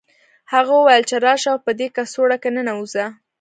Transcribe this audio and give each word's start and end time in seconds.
هغه 0.53 0.71
وویل 0.75 1.03
چې 1.09 1.15
راشه 1.25 1.49
او 1.53 1.57
په 1.65 1.71
دې 1.79 1.87
کڅوړه 1.95 2.37
کې 2.43 2.49
ننوځه 2.55 3.05